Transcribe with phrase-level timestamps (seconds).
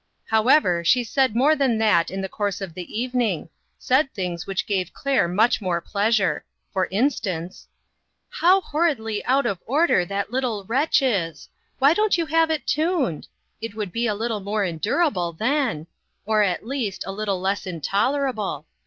[0.29, 4.65] However, she said more than that in the course of the evening; said things which
[4.65, 6.43] gave Claire much more pleasure.
[6.73, 7.67] For in stance:
[8.27, 11.29] "How horridly out of order that little 226 INTERRUPTED.
[11.29, 11.49] wretch is!
[11.77, 13.27] Why don't you have it tuned?
[13.61, 15.85] It would be a little more endurable then;
[16.25, 18.65] or, at least, a little less intolerable.